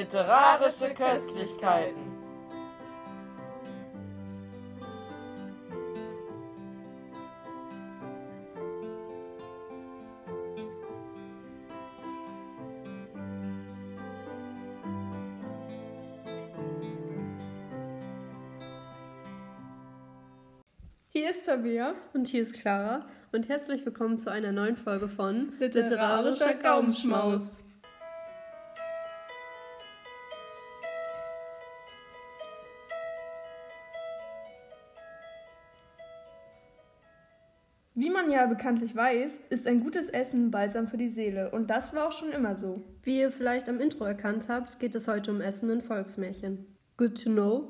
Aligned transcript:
Literarische 0.00 0.94
Köstlichkeiten. 0.94 2.00
Hier 21.10 21.28
ist 21.28 21.44
Sabia 21.44 21.92
Und 22.14 22.26
hier 22.26 22.40
ist 22.40 22.54
Clara 22.54 23.04
und 23.32 23.50
herzlich 23.50 23.84
willkommen 23.84 24.16
zu 24.16 24.30
einer 24.30 24.50
neuen 24.50 24.76
Folge 24.76 25.08
von 25.08 25.52
Literarischer 25.58 26.54
Gaumenschmaus. 26.54 27.60
Wie 38.00 38.08
man 38.08 38.30
ja 38.30 38.46
bekanntlich 38.46 38.96
weiß, 38.96 39.40
ist 39.50 39.66
ein 39.66 39.84
gutes 39.84 40.08
Essen 40.08 40.50
balsam 40.50 40.88
für 40.88 40.96
die 40.96 41.10
Seele 41.10 41.50
und 41.50 41.68
das 41.68 41.94
war 41.94 42.08
auch 42.08 42.12
schon 42.12 42.32
immer 42.32 42.56
so. 42.56 42.80
Wie 43.02 43.20
ihr 43.20 43.30
vielleicht 43.30 43.68
am 43.68 43.78
Intro 43.78 44.04
erkannt 44.04 44.48
habt, 44.48 44.80
geht 44.80 44.94
es 44.94 45.06
heute 45.06 45.30
um 45.30 45.42
Essen 45.42 45.68
in 45.68 45.82
Volksmärchen. 45.82 46.64
Good 46.96 47.22
to 47.22 47.28
know. 47.28 47.68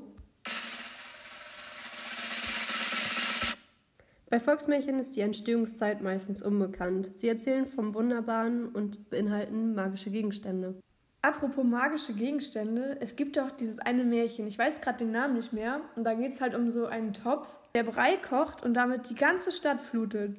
Bei 4.29 4.39
Volksmärchen 4.39 5.01
ist 5.01 5.17
die 5.17 5.23
Entstehungszeit 5.23 6.01
meistens 6.01 6.43
unbekannt. 6.43 7.11
Sie 7.17 7.27
erzählen 7.27 7.67
vom 7.67 7.93
Wunderbaren 7.95 8.69
und 8.69 9.11
beinhalten 9.11 9.75
magische 9.75 10.11
Gegenstände. 10.11 10.77
Apropos 11.23 11.65
magische 11.65 12.15
Gegenstände, 12.15 12.99
es 13.01 13.17
gibt 13.17 13.37
doch 13.37 13.51
dieses 13.51 13.81
eine 13.81 14.05
Märchen, 14.05 14.47
ich 14.47 14.57
weiß 14.57 14.81
gerade 14.81 14.99
den 14.99 15.11
Namen 15.11 15.35
nicht 15.35 15.53
mehr, 15.53 15.81
und 15.97 16.05
da 16.05 16.15
geht 16.15 16.31
es 16.31 16.41
halt 16.41 16.55
um 16.55 16.71
so 16.71 16.87
einen 16.87 17.15
Topf, 17.15 17.49
der 17.75 17.85
Brei 17.85 18.17
kocht 18.17 18.63
und 18.63 18.75
damit 18.75 19.11
die 19.11 19.15
ganze 19.15 19.53
Stadt 19.53 19.81
flutet. 19.81 20.37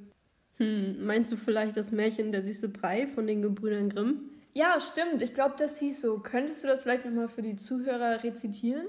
Hm, 0.57 1.05
meinst 1.05 1.31
du 1.31 1.37
vielleicht 1.37 1.77
das 1.77 1.91
Märchen 1.91 2.31
Der 2.31 2.43
süße 2.43 2.69
Brei 2.69 3.07
von 3.07 3.27
den 3.27 3.41
Gebrüdern 3.41 3.89
Grimm? 3.89 4.29
Ja, 4.53 4.79
stimmt, 4.81 5.21
ich 5.21 5.33
glaube, 5.33 5.55
das 5.57 5.79
hieß 5.79 6.01
so. 6.01 6.19
Könntest 6.19 6.63
du 6.63 6.67
das 6.67 6.83
vielleicht 6.83 7.05
nochmal 7.05 7.29
für 7.29 7.41
die 7.41 7.55
Zuhörer 7.55 8.23
rezitieren? 8.23 8.85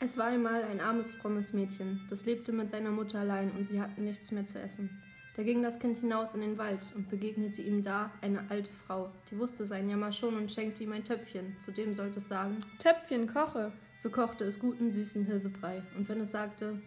Es 0.00 0.18
war 0.18 0.26
einmal 0.26 0.64
ein 0.64 0.80
armes, 0.80 1.10
frommes 1.12 1.54
Mädchen, 1.54 2.06
das 2.10 2.26
lebte 2.26 2.52
mit 2.52 2.68
seiner 2.68 2.90
Mutter 2.90 3.20
allein 3.20 3.50
und 3.52 3.64
sie 3.64 3.80
hatten 3.80 4.04
nichts 4.04 4.30
mehr 4.32 4.44
zu 4.44 4.60
essen. 4.60 4.90
Da 5.36 5.42
ging 5.42 5.62
das 5.62 5.80
Kind 5.80 5.98
hinaus 5.98 6.34
in 6.34 6.42
den 6.42 6.58
Wald 6.58 6.92
und 6.94 7.08
begegnete 7.08 7.62
ihm 7.62 7.82
da 7.82 8.12
eine 8.20 8.44
alte 8.50 8.70
Frau, 8.86 9.10
die 9.30 9.38
wusste 9.38 9.64
sein 9.64 9.88
Jammer 9.88 10.12
schon 10.12 10.36
und 10.36 10.52
schenkte 10.52 10.84
ihm 10.84 10.92
ein 10.92 11.04
Töpfchen, 11.04 11.56
zu 11.58 11.72
dem 11.72 11.94
sollte 11.94 12.18
es 12.18 12.28
sagen, 12.28 12.58
Töpfchen 12.78 13.26
koche, 13.26 13.72
so 13.96 14.10
kochte 14.10 14.44
es 14.44 14.58
guten, 14.58 14.92
süßen 14.92 15.24
Hirsebrei, 15.24 15.82
und 15.96 16.08
wenn 16.08 16.20
es 16.20 16.32
sagte, 16.32 16.80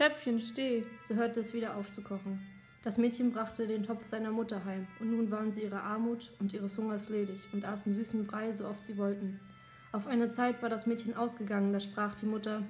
Töpfchen 0.00 0.40
steh. 0.40 0.82
so 1.02 1.14
hörte 1.14 1.40
es 1.40 1.52
wieder 1.52 1.76
auf 1.76 1.92
zu 1.92 2.00
kochen. 2.00 2.40
Das 2.82 2.96
Mädchen 2.96 3.32
brachte 3.32 3.66
den 3.66 3.82
Topf 3.82 4.06
seiner 4.06 4.30
Mutter 4.30 4.64
heim, 4.64 4.86
und 4.98 5.10
nun 5.10 5.30
waren 5.30 5.52
sie 5.52 5.64
ihrer 5.64 5.82
Armut 5.82 6.32
und 6.40 6.54
ihres 6.54 6.78
Hungers 6.78 7.10
ledig 7.10 7.38
und 7.52 7.66
aßen 7.66 7.92
süßen 7.92 8.26
Brei, 8.26 8.50
so 8.54 8.66
oft 8.66 8.82
sie 8.82 8.96
wollten. 8.96 9.38
Auf 9.92 10.06
eine 10.06 10.30
Zeit 10.30 10.62
war 10.62 10.70
das 10.70 10.86
Mädchen 10.86 11.14
ausgegangen, 11.14 11.74
da 11.74 11.80
sprach 11.80 12.14
die 12.14 12.24
Mutter, 12.24 12.62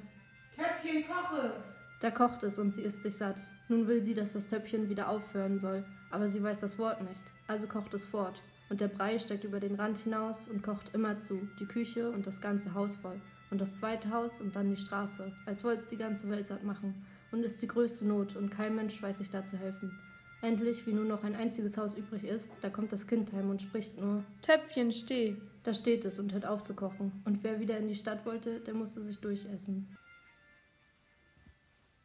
Töpfchen 0.56 1.04
koche. 1.06 1.52
Da 2.00 2.10
kocht 2.10 2.42
es 2.42 2.58
und 2.58 2.72
sie 2.72 2.82
isst 2.82 3.04
sich 3.04 3.14
satt. 3.14 3.40
Nun 3.68 3.86
will 3.86 4.02
sie, 4.02 4.14
dass 4.14 4.32
das 4.32 4.48
Töpfchen 4.48 4.88
wieder 4.88 5.08
aufhören 5.08 5.60
soll, 5.60 5.84
aber 6.10 6.28
sie 6.28 6.42
weiß 6.42 6.58
das 6.58 6.80
Wort 6.80 7.00
nicht. 7.00 7.22
Also 7.46 7.68
kocht 7.68 7.94
es 7.94 8.04
fort. 8.04 8.42
Und 8.70 8.80
der 8.80 8.88
Brei 8.88 9.20
steigt 9.20 9.44
über 9.44 9.60
den 9.60 9.76
Rand 9.76 9.98
hinaus 9.98 10.48
und 10.48 10.64
kocht 10.64 10.92
immerzu, 10.94 11.48
die 11.60 11.66
Küche 11.66 12.10
und 12.10 12.26
das 12.26 12.40
ganze 12.40 12.74
Haus 12.74 12.96
voll. 12.96 13.20
Und 13.52 13.60
das 13.60 13.76
zweite 13.76 14.10
Haus 14.10 14.40
und 14.40 14.56
dann 14.56 14.70
die 14.70 14.80
Straße, 14.80 15.32
als 15.46 15.62
wollte 15.62 15.82
es 15.82 15.86
die 15.86 15.96
ganze 15.96 16.28
Welt 16.28 16.48
satt 16.48 16.64
machen. 16.64 17.06
Und 17.32 17.44
ist 17.44 17.62
die 17.62 17.68
größte 17.68 18.06
Not 18.06 18.36
und 18.36 18.50
kein 18.50 18.74
Mensch 18.74 19.00
weiß 19.00 19.18
sich 19.18 19.30
da 19.30 19.44
zu 19.44 19.56
helfen. 19.56 19.96
Endlich, 20.42 20.86
wie 20.86 20.92
nur 20.92 21.04
noch 21.04 21.22
ein 21.22 21.36
einziges 21.36 21.76
Haus 21.76 21.96
übrig 21.96 22.24
ist, 22.24 22.50
da 22.62 22.70
kommt 22.70 22.92
das 22.92 23.06
Kind 23.06 23.32
heim 23.32 23.50
und 23.50 23.60
spricht 23.60 24.00
nur, 24.00 24.24
Töpfchen 24.40 24.90
steh. 24.90 25.36
da 25.62 25.74
steht 25.74 26.06
es 26.06 26.18
und 26.18 26.32
hört 26.32 26.46
auf 26.46 26.62
zu 26.62 26.74
kochen. 26.74 27.12
Und 27.26 27.44
wer 27.44 27.60
wieder 27.60 27.76
in 27.76 27.88
die 27.88 27.94
Stadt 27.94 28.24
wollte, 28.24 28.60
der 28.60 28.72
musste 28.72 29.02
sich 29.02 29.18
durchessen. 29.18 29.96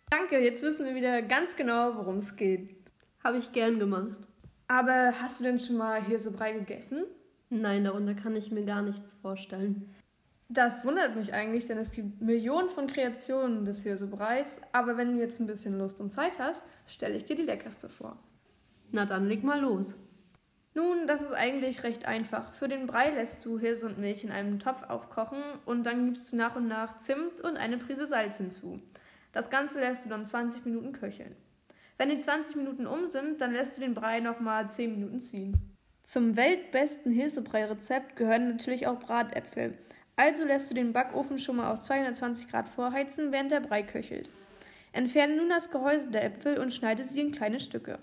Danke, 0.09 0.39
jetzt 0.39 0.63
wissen 0.63 0.85
wir 0.85 0.95
wieder 0.95 1.21
ganz 1.21 1.55
genau, 1.55 1.95
worum 1.95 2.17
es 2.17 2.35
geht. 2.35 2.75
Habe 3.23 3.37
ich 3.37 3.53
gern 3.53 3.79
gemacht. 3.79 4.19
Aber 4.67 5.13
hast 5.21 5.39
du 5.39 5.45
denn 5.45 5.59
schon 5.59 5.77
mal 5.77 6.03
Hirsebrei 6.03 6.53
gegessen? 6.53 7.05
Nein, 7.49 7.83
darunter 7.83 8.15
kann 8.15 8.35
ich 8.35 8.51
mir 8.51 8.65
gar 8.65 8.81
nichts 8.81 9.13
vorstellen. 9.13 9.95
Das 10.47 10.85
wundert 10.85 11.15
mich 11.15 11.33
eigentlich, 11.33 11.65
denn 11.65 11.79
es 11.79 11.91
gibt 11.91 12.21
Millionen 12.21 12.69
von 12.69 12.85
Kreationen 12.87 13.65
des 13.65 13.81
Hirsebreis. 13.81 14.61
Aber 14.71 14.95
wenn 14.95 15.13
du 15.13 15.19
jetzt 15.19 15.39
ein 15.39 15.47
bisschen 15.47 15.77
Lust 15.77 15.99
und 15.99 16.13
Zeit 16.13 16.37
hast, 16.37 16.63
stelle 16.85 17.15
ich 17.15 17.25
dir 17.25 17.35
die 17.35 17.41
leckerste 17.41 17.89
vor. 17.89 18.17
Na 18.91 19.05
dann 19.05 19.27
leg 19.27 19.43
mal 19.43 19.59
los. 19.59 19.95
Nun, 20.75 21.07
das 21.07 21.21
ist 21.21 21.31
eigentlich 21.31 21.83
recht 21.83 22.05
einfach. 22.05 22.53
Für 22.53 22.67
den 22.67 22.85
Brei 22.85 23.09
lässt 23.09 23.43
du 23.45 23.57
Hirse 23.57 23.87
und 23.87 23.97
Milch 23.97 24.23
in 24.23 24.31
einem 24.31 24.59
Topf 24.59 24.83
aufkochen 24.83 25.41
und 25.65 25.83
dann 25.85 26.13
gibst 26.13 26.31
du 26.31 26.35
nach 26.35 26.55
und 26.55 26.67
nach 26.67 26.97
Zimt 26.97 27.41
und 27.41 27.57
eine 27.57 27.77
Prise 27.77 28.05
Salz 28.05 28.37
hinzu. 28.37 28.81
Das 29.31 29.49
Ganze 29.49 29.79
lässt 29.79 30.05
du 30.05 30.09
dann 30.09 30.25
20 30.25 30.65
Minuten 30.65 30.91
köcheln. 30.91 31.35
Wenn 31.97 32.09
die 32.09 32.19
20 32.19 32.57
Minuten 32.57 32.87
um 32.87 33.07
sind, 33.07 33.39
dann 33.39 33.53
lässt 33.53 33.77
du 33.77 33.81
den 33.81 33.93
Brei 33.93 34.19
nochmal 34.19 34.69
10 34.69 34.91
Minuten 34.91 35.21
ziehen. 35.21 35.75
Zum 36.03 36.35
weltbesten 36.35 37.11
Hirsebrei-Rezept 37.11 38.15
gehören 38.17 38.49
natürlich 38.49 38.85
auch 38.85 38.99
Bratäpfel. 38.99 39.77
Also 40.15 40.45
lässt 40.45 40.69
du 40.69 40.73
den 40.73 40.93
Backofen 40.93 41.39
schon 41.39 41.57
mal 41.57 41.71
auf 41.71 41.81
220 41.81 42.49
Grad 42.49 42.69
vorheizen, 42.69 43.31
während 43.31 43.51
der 43.51 43.59
Brei 43.59 43.83
köchelt. 43.83 44.29
Entferne 44.93 45.35
nun 45.35 45.49
das 45.49 45.71
Gehäuse 45.71 46.09
der 46.09 46.23
Äpfel 46.23 46.57
und 46.57 46.73
schneide 46.73 47.03
sie 47.03 47.19
in 47.19 47.31
kleine 47.31 47.59
Stücke. 47.59 47.99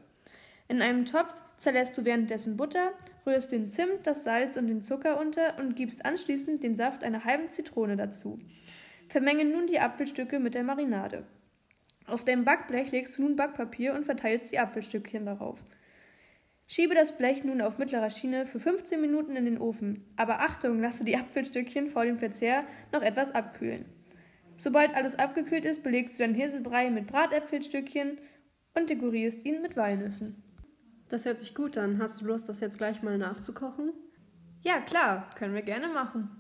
In 0.69 0.83
einem 0.83 1.07
Topf 1.07 1.35
zerlässt 1.57 1.97
du 1.97 2.05
währenddessen 2.05 2.57
Butter, 2.57 2.93
rührst 3.25 3.53
den 3.53 3.69
Zimt, 3.69 4.07
das 4.07 4.25
Salz 4.25 4.57
und 4.57 4.67
den 4.67 4.83
Zucker 4.83 5.19
unter 5.19 5.59
und 5.59 5.75
gibst 5.75 6.05
anschließend 6.05 6.63
den 6.63 6.77
Saft 6.77 7.03
einer 7.03 7.25
halben 7.25 7.51
Zitrone 7.51 7.97
dazu. 7.97 8.39
Vermenge 9.09 9.45
nun 9.45 9.67
die 9.67 9.81
Apfelstücke 9.81 10.39
mit 10.39 10.55
der 10.55 10.65
Marinade. 10.65 11.25
Auf 12.07 12.25
dein 12.25 12.45
Backblech 12.45 12.91
legst 12.91 13.17
du 13.17 13.23
nun 13.23 13.37
Backpapier 13.37 13.95
und 13.95 14.05
verteilst 14.05 14.53
die 14.53 14.59
Apfelstückchen 14.59 15.25
darauf. 15.25 15.63
Schiebe 16.67 16.95
das 16.95 17.17
Blech 17.17 17.45
nun 17.45 17.61
auf 17.61 17.79
mittlerer 17.79 18.11
Schiene 18.11 18.47
für 18.47 18.61
15 18.61 19.01
Minuten 19.01 19.37
in 19.37 19.45
den 19.45 19.59
Ofen, 19.59 20.05
aber 20.17 20.41
Achtung, 20.41 20.81
lasse 20.81 21.05
die 21.05 21.17
Apfelstückchen 21.17 21.91
vor 21.91 22.05
dem 22.05 22.19
Verzehr 22.19 22.65
noch 22.93 23.03
etwas 23.03 23.35
abkühlen. 23.35 23.85
Sobald 24.57 24.95
alles 24.95 25.19
abgekühlt 25.19 25.65
ist, 25.65 25.83
belegst 25.83 26.19
du 26.19 26.23
deinen 26.23 26.35
Hirsebrei 26.35 26.89
mit 26.89 27.09
Bratäpfelstückchen 27.09 28.19
und 28.75 28.89
dekorierst 28.89 29.45
ihn 29.45 29.61
mit 29.61 29.77
Walnüssen. 29.77 30.43
Das 31.09 31.27
hört 31.27 31.41
sich 31.41 31.55
gut 31.55 31.77
an. 31.77 32.01
Hast 32.01 32.23
du 32.23 32.27
Lust, 32.27 32.49
das 32.49 32.61
jetzt 32.61 32.79
gleich 32.79 33.03
mal 33.03 33.19
nachzukochen? 33.19 33.93
Ja, 34.63 34.81
klar, 34.81 35.29
können 35.37 35.55
wir 35.55 35.63
gerne 35.63 35.89
machen. 35.89 36.31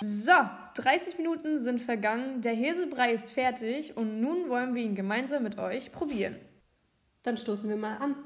So, 0.00 0.32
30 0.74 1.18
Minuten 1.18 1.60
sind 1.60 1.82
vergangen, 1.82 2.40
der 2.40 2.54
Hirsebrei 2.54 3.12
ist 3.12 3.32
fertig 3.32 3.96
und 3.96 4.20
nun 4.20 4.48
wollen 4.48 4.74
wir 4.74 4.82
ihn 4.82 4.94
gemeinsam 4.94 5.42
mit 5.42 5.58
euch 5.58 5.92
probieren. 5.92 6.36
Dann 7.22 7.36
stoßen 7.36 7.68
wir 7.68 7.76
mal 7.76 7.96
an. 7.98 8.16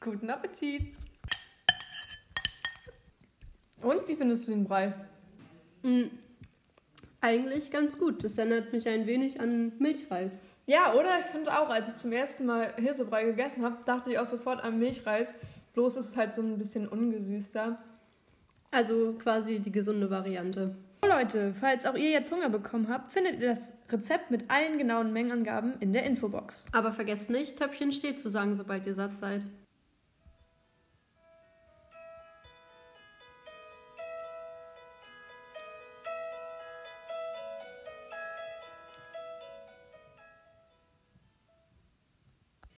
Guten 0.00 0.30
Appetit! 0.30 0.94
Und 3.82 4.08
wie 4.08 4.16
findest 4.16 4.48
du 4.48 4.52
den 4.52 4.64
Brei? 4.64 4.94
Hm, 5.82 6.10
eigentlich 7.20 7.70
ganz 7.70 7.98
gut. 7.98 8.24
Das 8.24 8.38
erinnert 8.38 8.72
mich 8.72 8.88
ein 8.88 9.06
wenig 9.06 9.40
an 9.40 9.72
Milchreis. 9.78 10.42
Ja, 10.66 10.94
oder? 10.94 11.20
Ich 11.20 11.26
finde 11.26 11.56
auch, 11.58 11.68
als 11.68 11.88
ich 11.88 11.94
zum 11.96 12.12
ersten 12.12 12.46
Mal 12.46 12.74
Hirsebrei 12.76 13.24
gegessen 13.24 13.64
habe, 13.64 13.76
dachte 13.84 14.10
ich 14.10 14.18
auch 14.18 14.26
sofort 14.26 14.62
an 14.62 14.78
Milchreis. 14.78 15.34
Bloß 15.74 15.96
ist 15.96 16.08
es 16.10 16.16
halt 16.16 16.32
so 16.32 16.42
ein 16.42 16.58
bisschen 16.58 16.88
ungesüßter. 16.88 17.78
Also 18.70 19.14
quasi 19.14 19.60
die 19.60 19.72
gesunde 19.72 20.10
Variante. 20.10 20.74
Leute, 21.08 21.54
falls 21.54 21.86
auch 21.86 21.94
ihr 21.94 22.10
jetzt 22.10 22.30
Hunger 22.30 22.50
bekommen 22.50 22.88
habt, 22.88 23.10
findet 23.12 23.40
ihr 23.40 23.48
das 23.48 23.72
Rezept 23.90 24.30
mit 24.30 24.50
allen 24.50 24.76
genauen 24.76 25.12
Mengenangaben 25.12 25.80
in 25.80 25.94
der 25.94 26.04
Infobox. 26.04 26.66
Aber 26.72 26.92
vergesst 26.92 27.30
nicht, 27.30 27.58
Töpfchen 27.58 27.92
steht 27.92 28.20
zu 28.20 28.28
sagen, 28.28 28.56
sobald 28.56 28.86
ihr 28.86 28.94
satt 28.94 29.18
seid. 29.18 29.46